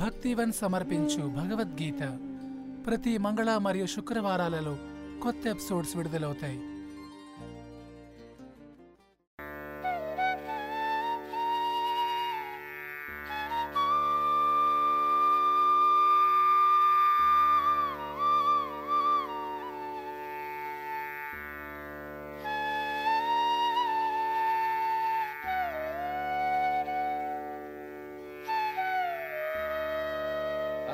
[0.00, 2.18] భక్తివన్ సమర్పించు భగవద్గీత.
[2.86, 4.78] ప్రతి మంగళ మరియు శుక్రవారాలలో
[5.22, 6.60] కొత్త ఎపిసోడ్స్ విడుదలవుతాయి.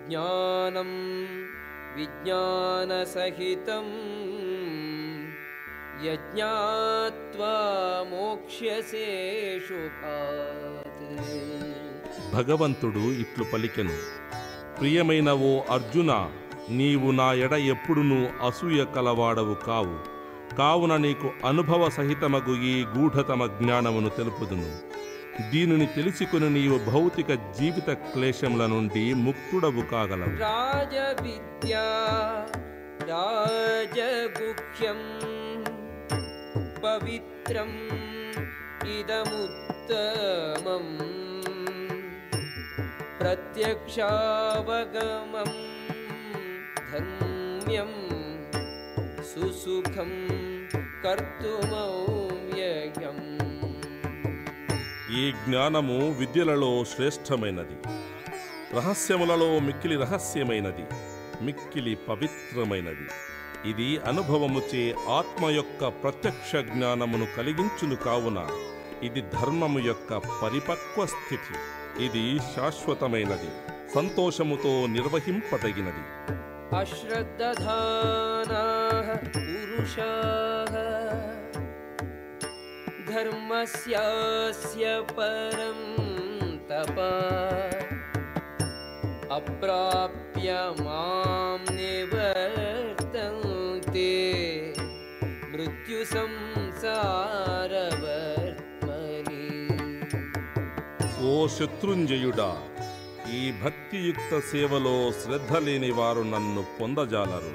[0.09, 0.91] ज्ञानं
[1.95, 2.81] विज्ञानसहितं
[6.05, 7.55] यज्ञात्वा
[8.03, 9.07] मोक्ष्यसे
[9.59, 10.90] शुभात्
[12.33, 13.95] భగవంతుడు ఇట్లు పలికెను.
[14.79, 16.29] ప్రియమైన ఓ అర్జున
[16.69, 19.97] నీవు నా ఎడ ఎప్పుడునూ అసూయ కలవాడవు కావు.
[20.55, 24.69] కావున నీకు అనుభవ సహితమగు ఈ గూఢతమ జ్ఞానమును తెలుపుదును.
[25.51, 30.35] దీనిని తెలుసుకుని నీవు భౌతిక జీవిత క్లేశముల నుండి ముక్తుడవు కాగలవు.
[30.39, 31.85] రాజ విద్యా
[33.09, 34.99] రాజగుఖ్యం
[36.83, 37.71] పవిత్రం
[38.99, 40.85] ఇదముత్తమం.
[44.18, 45.54] प्रत्यक्षावगमम्
[46.90, 47.96] धर्म्यम्
[49.30, 50.12] सुसुखं
[51.04, 53.24] कर्तुमव्ययम्
[55.12, 57.76] ఈ జ్ఞానము విద్యలలో శ్రేష్టమైనది
[58.76, 60.84] రహస్యములలో మిక్కిలి రహస్యమైనది
[61.46, 63.06] మిక్కిలి పవిత్రమైనది
[63.70, 64.82] ఇది అనుభవముచే
[65.16, 68.38] ఆత్మ యొక్క ప్రత్యక్ష జ్ఞానమును కలిగించును కావున
[69.08, 71.56] ఇది ధర్మము యొక్క పరిపక్వ స్థితి
[72.53, 73.31] शाश्वतमेन
[73.93, 75.65] सन्तोषमुतो निर्वहिं पत
[76.79, 77.87] अश्रद्धधानाः
[85.15, 85.81] పరం
[86.69, 86.97] తప
[89.37, 90.51] అప్రాప్య
[90.85, 91.65] మాం
[92.11, 92.31] मां
[95.53, 98.03] మృత్యు సంసారవ
[101.31, 102.49] ఓ శత్రుంజయుడా.
[103.33, 107.53] ఈ భక్తియుక్త సేవలో శ్రద్ధ లేని వారు నన్ను పొందజాలరు.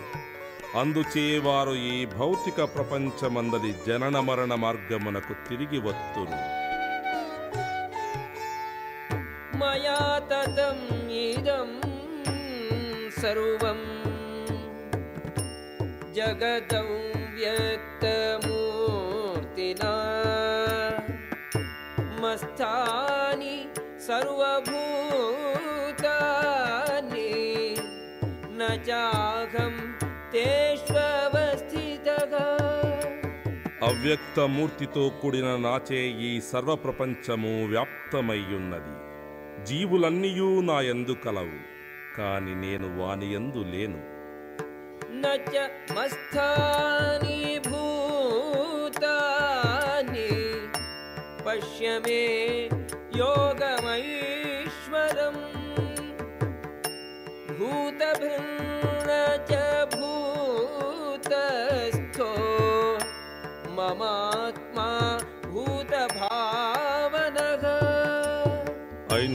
[0.78, 6.38] అందుచే వారు ఈ భౌతిక ప్రపంచమందలి జనన మరణ మార్గమునకు తిరిగి వత్తురు.
[9.56, 10.00] మయా
[13.22, 13.80] సర్వం
[16.12, 16.88] జగతం
[17.40, 18.16] వ్యక్తమూర్తినా.
[25.93, 27.29] सर्वभूतानि
[28.51, 29.75] न चाहं
[30.33, 32.33] तेष्वस्थितः
[33.85, 38.93] అవ్యక్త మూర్తితో కూడిన నాచే ఈ సర్వ ప్రపంచము వ్యాప్తమయ్యున్నది
[39.69, 41.57] జీవులన్నీయూ నా యందు కలవు
[42.17, 43.99] కాని నేను వాని యందు లేను
[45.13, 45.53] न च
[45.91, 49.09] मस्थानि भूतानि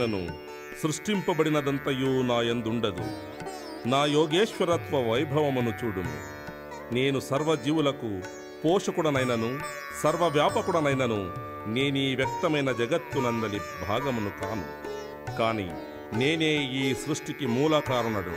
[0.02, 0.20] నేనను
[0.82, 3.04] సృష్టింపబడినదంతయు నాయందుండదు.
[3.88, 6.14] నా యోగేశ్వరత్వ వైభవమును చూడును
[6.94, 8.10] నేను సర్వజీవులకు
[8.62, 9.50] పోషకుడనైనను
[10.02, 11.20] సర్వవ్యాపకుడనైనను
[11.74, 14.66] నేనీ వ్యక్తమైన జగత్తునందలి భాగమును కాను.
[15.38, 15.68] కాని
[16.18, 18.36] నేనే ఈ సృష్టికి మూల కారణుడు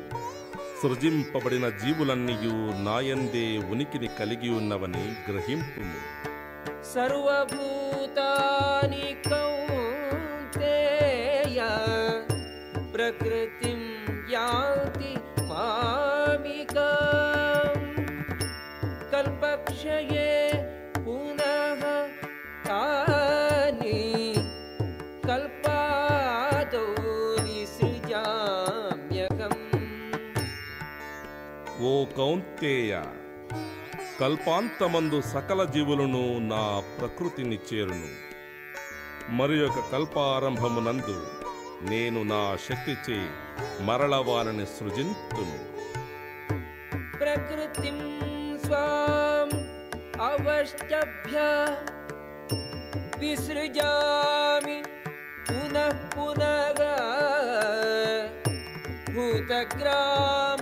[0.81, 2.55] సృజింపబడిన జీవులన్నీయు
[2.85, 5.99] నాయందే ఉనికిని కలిగి ఉన్నవని గ్రహింపుము
[6.92, 8.18] सर्वभूतानि
[9.28, 10.78] कौन्तेय
[12.94, 13.80] प्रकृतिं
[14.34, 15.12] याति
[15.50, 16.90] मामिका
[19.12, 20.30] कल्पक्षये
[21.06, 21.82] पुनः
[22.68, 24.00] तानि
[25.26, 26.86] कल्पादौ
[27.48, 28.74] विसृजाम्यकम्
[31.90, 32.92] ओ कौन्तेय!
[34.20, 38.08] కల్పాంతమందు సకల జీవులను నా ప్రకృతిని చేరును.
[39.32, 41.16] మరి యొక్క కల్పారంభమునందు
[41.90, 43.18] నేను నా శక్తిచే
[43.80, 45.58] మరల వారిని సృజింతును.
[47.18, 47.90] ప్రకృతి
[50.22, 51.38] అవష్టభ్య
[53.18, 54.82] విసృజామి
[55.48, 56.94] పునః పునగా
[59.14, 60.55] భూతగ్రామ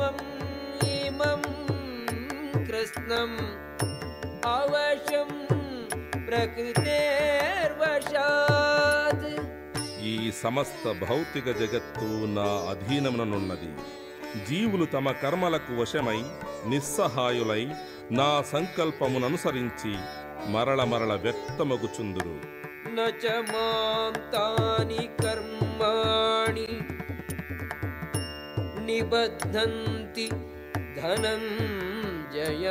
[3.13, 3.35] कृष्णम्
[4.49, 5.31] अवशं
[6.27, 6.87] प्रकृतेर्वशात्
[10.09, 13.69] ఈ సమస్త భౌతిక జగత్తు నా అధీనముననున్నది
[14.47, 16.19] జీవులు తమ కర్మలకు వశమై
[16.71, 17.63] నిస్సహాయులై
[18.19, 19.93] నా సంకల్పముననుసరించి
[20.55, 22.37] మరల మరల వ్యక్తమగుచుందురు
[22.89, 25.03] न च मां तानि
[32.33, 32.65] कर्माणि निबध्नन्ति धनञ्जय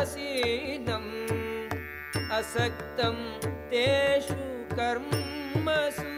[0.00, 1.10] उदासीनवदासीनम्
[2.38, 3.16] असक्तं
[3.72, 4.40] तेषु
[4.78, 6.08] कर्मसु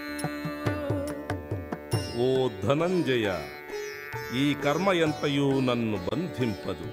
[2.24, 2.26] ఓ
[2.62, 3.26] ధనంజయ
[4.40, 6.88] ఈ కర్మ ఎంతయు నన్ను బంధింపదు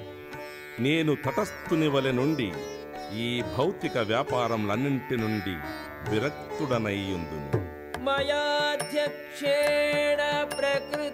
[0.86, 2.48] నేను తటస్థుని వలె నుండి
[3.26, 5.56] ఈ భౌతిక వ్యాపారములన్నింటి నుండి
[6.12, 7.60] విరక్తుడనయ్యుందును
[8.02, 10.20] मयाध्यक्षेण
[10.52, 11.13] प्रकृतिः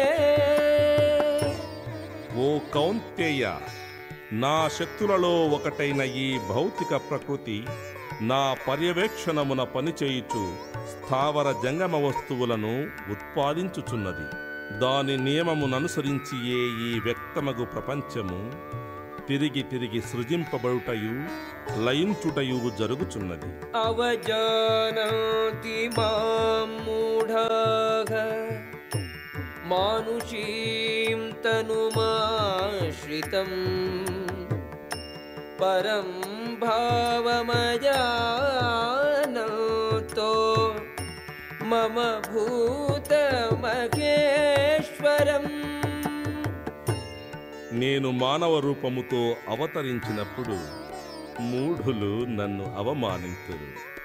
[2.42, 3.42] ఓ కౌంతేయ
[4.44, 7.58] నా శక్తులలో ఒకటైన ఈ భౌతిక ప్రకృతి
[8.30, 10.44] నా పర్యవేక్షణమున పనిచేయుచు
[10.94, 12.74] స్థావర జంగమ వస్తువులను
[13.14, 14.26] ఉత్పాదించుచున్నది
[14.73, 18.51] దాని నియమముననుసరించియే ఈ వ్యక్తమగు ప్రపంచము
[19.29, 21.15] తిరిగి తిరిగి సృజింపబడుటయు
[21.85, 23.79] లయించుటయు జరుగుచున్నది.
[23.79, 25.89] అవజానాతి
[26.87, 28.13] మూఢాగ
[29.67, 33.51] మానుషీం తనుమాశ్రితం
[35.61, 36.11] పరం
[36.61, 38.01] భావమయా
[41.89, 42.97] భూతమకేశ్వరం
[47.73, 50.87] నేను మానవ రూపముతో అవతరించినప్పుడు
[51.43, 53.97] మూఢులు నన్ను అవమానించరు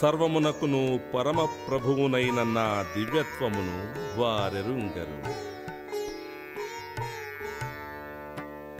[0.00, 3.78] సర్వమునకును పరమ ప్రభువునైన నా దివ్యత్వమును
[4.20, 5.18] వారెరుంగరు.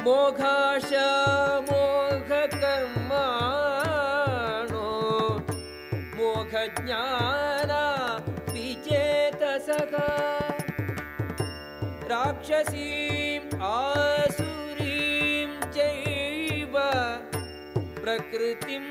[0.04, 1.08] మోఘాషా
[12.39, 16.75] राक्षसीम् आसुरीं चैव
[17.97, 18.85] प्रकृतिं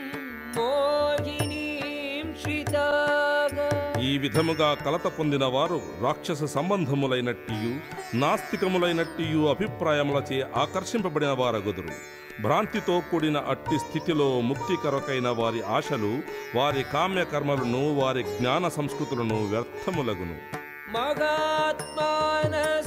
[0.57, 1.63] मोहिनीं
[2.43, 3.57] श्रिताः
[4.05, 7.71] ఈ విధముగా కలత పొందిన వారు రాక్షస సంబంధములైనట్టియు
[8.23, 11.95] నాస్తికములైనట్టియు అభిప్రాయములచే ఆకర్షింపబడిన వారగుదురు
[12.45, 16.13] భ్రాంతితో కూడిన అట్టి స్థితిలో ముక్తి కొరకైన వారి ఆశలు
[16.57, 20.37] వారి కామ్య కర్మలను వారి జ్ఞాన సంస్కృతులను వ్యర్థములగును
[20.95, 22.78] महात्मानस्तु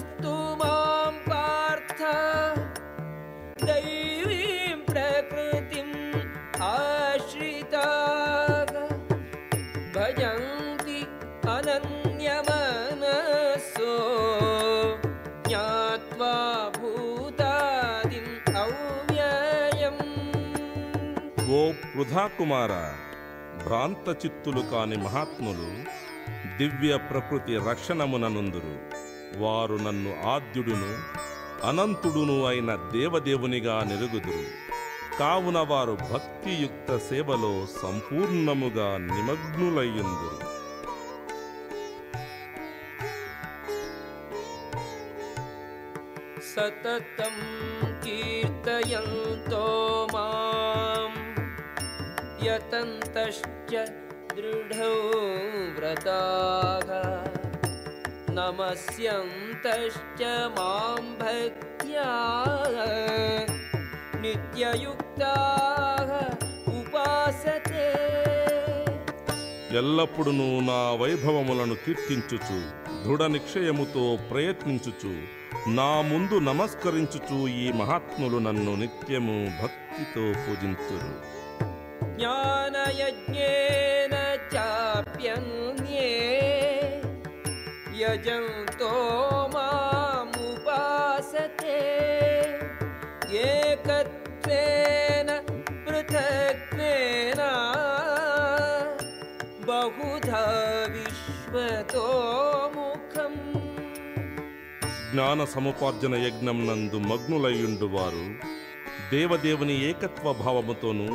[22.02, 22.30] వృధా
[23.64, 25.84] భ్రాంత చిత్తులు కాని మహాత్ములు
[26.58, 28.80] దివ్య ప్రకృతి రక్షణముననుందురు.
[29.38, 30.98] వారు నన్ను ఆద్యుడును
[31.66, 34.44] అనంతుడును అయిన దేవదేవునిగా నెరుగుదురు.
[35.18, 40.52] కావున వారు భక్తియుక్త సేవలో సంపూర్ణముగా నిమగ్నులయ్యుందురు.
[46.56, 47.36] సతతం
[48.04, 49.21] కీర్తయం
[52.51, 53.73] यतन्तश्च
[54.31, 54.93] दृढौ
[55.77, 56.89] व्रताः
[58.37, 60.21] नमस्यन्तश्च
[60.55, 62.09] मां भक्त्या
[64.23, 66.11] नित्ययुक्ताः
[66.73, 67.85] उपासते
[69.79, 70.33] ఎల్లప్పుడూ
[70.67, 72.59] నా వైభవములను కీర్తించుచు
[73.01, 75.11] దృఢ నిక్షయముతో ప్రయత్నించుచు
[75.77, 81.11] నా ముందు నమస్కరించుచు ఈ మహాత్ములు నన్ను నిత్యము భక్తితో పూజింతురు
[82.18, 84.14] ज्ञानयज्ञेन
[84.52, 86.10] चाप्यन्ये
[88.00, 88.92] यजन्तो
[89.54, 90.58] मामुपासते।
[93.42, 95.28] एकत्वेन
[95.86, 97.40] पृथक्त्वेन
[99.68, 100.44] बहुधा
[100.94, 103.40] विश्वतो विश्वतोमुखम्
[105.12, 108.32] ज्ञानसमुपार्जनयज्ञं नन्तु मग्नलयुण्डुवारुन्
[109.12, 111.06] దేవదేవుని ఏకత్వ భావముతోను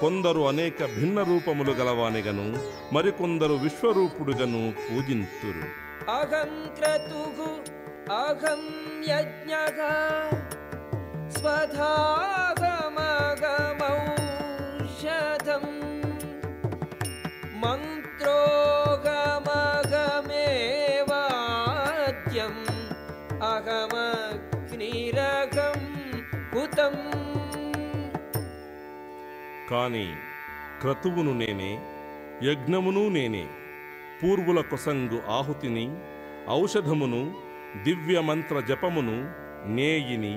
[0.00, 2.46] కొందరు అనేక భిన్న రూపములు గలవానిగను
[2.92, 5.64] మరికొందరు విశ్వరూపుడుగను పూజింతురు.
[6.10, 7.50] అహం క్రతుగు
[8.14, 8.62] అహం
[11.38, 11.92] స్వధా
[29.74, 30.06] కాని
[30.80, 31.70] క్రతువును నేనే
[32.42, 33.44] యజ్ఞమును నేనే
[34.20, 35.86] పూర్వుల కొసంగు ఆహుతిని
[36.50, 37.20] ఔషధమును
[37.84, 39.16] దివ్యమంత్ర జపమును
[39.74, 40.34] నేయిని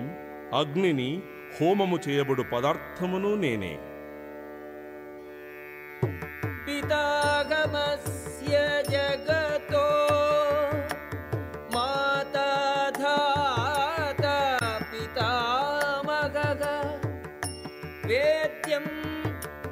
[0.56, 1.10] అగ్నిని
[1.56, 3.74] హోమము చేయబడు పదార్థమును నేనే.
[6.65, 8.53] పితాగమస్య
[8.84, 9.86] జగతో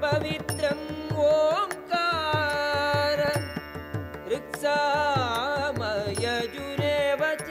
[0.03, 0.87] पवित्रम्
[1.27, 3.21] ओङ्कार
[5.93, 7.51] ऋक्सामयजुरेव च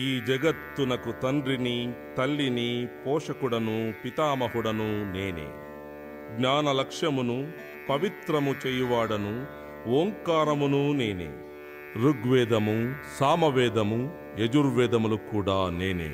[0.00, 1.76] ఈ జగత్తునకు తండ్రిని
[2.16, 2.68] తల్లిని
[3.04, 5.46] పోషకుడను పితామహుడను నేనే
[6.34, 7.38] జ్ఞాన లక్ష్యమును
[7.88, 9.32] పవిత్రము చేయువాడను
[9.96, 11.28] ఓంకారమును నేనే
[12.04, 12.76] ఋగ్వేదము
[13.16, 14.00] సామవేదము
[14.40, 16.10] యజుర్వేదములు కూడా నేనే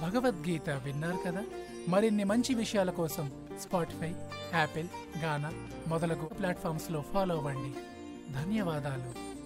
[0.00, 1.44] భగవద్గీత విన్నారు కదా?
[1.88, 4.14] మరిన్ని మంచి విషయాల కోసం స్పాటిఫై
[4.54, 4.88] యాపిల్
[5.24, 5.52] గానా
[5.88, 7.72] మొదలగు ప్లాట్ఫామ్స్లో ఫాలో అవ్వండి.
[8.32, 9.37] ధన్యవాదాలు.